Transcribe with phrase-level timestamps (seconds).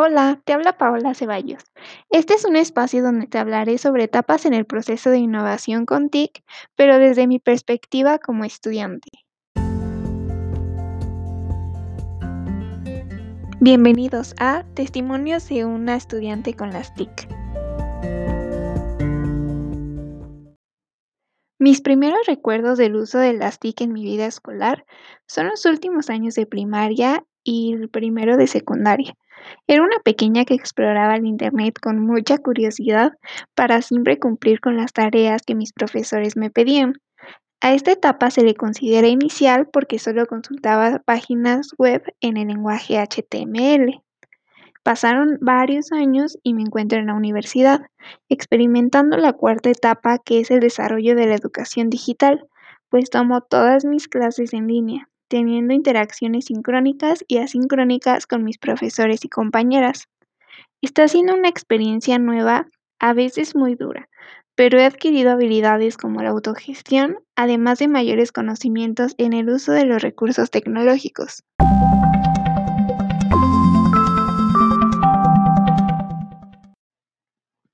[0.00, 1.64] Hola, te habla Paola Ceballos.
[2.08, 6.08] Este es un espacio donde te hablaré sobre etapas en el proceso de innovación con
[6.08, 6.44] TIC,
[6.76, 9.08] pero desde mi perspectiva como estudiante.
[13.58, 17.28] Bienvenidos a Testimonios de una estudiante con las TIC.
[21.58, 24.86] Mis primeros recuerdos del uso de las TIC en mi vida escolar
[25.26, 29.16] son los últimos años de primaria y el primero de secundaria.
[29.66, 33.12] Era una pequeña que exploraba el Internet con mucha curiosidad
[33.54, 36.94] para siempre cumplir con las tareas que mis profesores me pedían.
[37.60, 42.98] A esta etapa se le considera inicial porque solo consultaba páginas web en el lenguaje
[42.98, 44.00] HTML.
[44.84, 47.82] Pasaron varios años y me encuentro en la universidad,
[48.28, 52.46] experimentando la cuarta etapa que es el desarrollo de la educación digital,
[52.88, 59.24] pues tomo todas mis clases en línea, teniendo interacciones sincrónicas y asincrónicas con mis profesores
[59.24, 60.08] y compañeras.
[60.80, 64.08] Está siendo una experiencia nueva, a veces muy dura,
[64.54, 69.84] pero he adquirido habilidades como la autogestión, además de mayores conocimientos en el uso de
[69.84, 71.44] los recursos tecnológicos.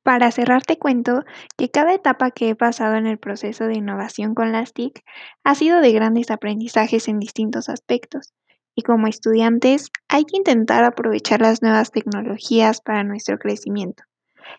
[0.04, 1.24] Para cerrar te cuento
[1.56, 5.02] que cada etapa que he pasado en el proceso de innovación con las TIC
[5.44, 8.34] ha sido de grandes aprendizajes en distintos aspectos.
[8.76, 14.02] Y como estudiantes hay que intentar aprovechar las nuevas tecnologías para nuestro crecimiento.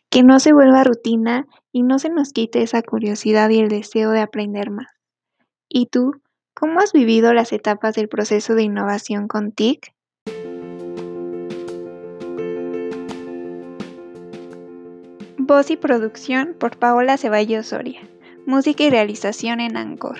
[0.09, 4.09] Que no se vuelva rutina y no se nos quite esa curiosidad y el deseo
[4.09, 4.87] de aprender más.
[5.69, 6.13] ¿Y tú?
[6.55, 9.94] ¿Cómo has vivido las etapas del proceso de innovación con TIC?
[15.47, 18.01] Voz y producción por Paola Ceballos Soria.
[18.47, 20.17] Música y realización en Anchor.